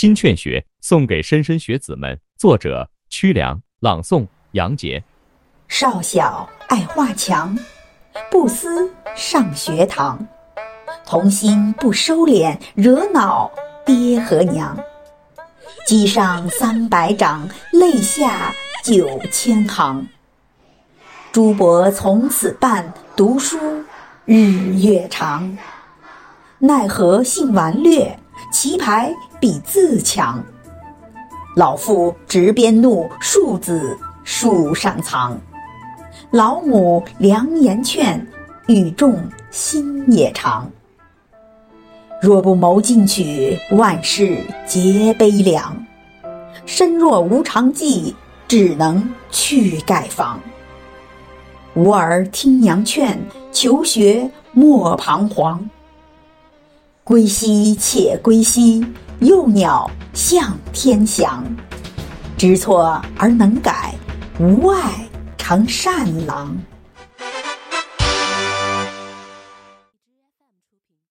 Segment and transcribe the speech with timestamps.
[0.00, 5.02] 新劝学送给莘莘学子们，作者曲梁，朗诵杨杰。
[5.66, 7.58] 少小爱画墙，
[8.30, 10.24] 不思上学堂。
[11.04, 13.50] 童心不收敛，惹恼
[13.84, 14.78] 爹和娘。
[15.84, 18.54] 积上三百掌，泪下
[18.84, 20.06] 九千行。
[21.32, 23.58] 朱伯从此伴，读书
[24.26, 25.58] 日月长。
[26.60, 28.16] 奈何性顽劣，
[28.50, 30.44] 棋牌比自强。
[31.56, 35.38] 老父执鞭怒，庶子树上藏。
[36.30, 38.26] 老母良言劝，
[38.66, 40.70] 语重心也长。
[42.20, 45.76] 若不谋进取，万事皆悲凉。
[46.66, 48.14] 身若无长技，
[48.46, 50.38] 只能去盖房。
[51.74, 53.18] 吾儿听娘劝，
[53.52, 55.70] 求学莫彷徨。
[57.08, 58.84] 归兮且归兮，
[59.20, 61.42] 幼鸟向天翔。
[62.36, 63.94] 知错而能改，
[64.38, 66.54] 无碍成善郎。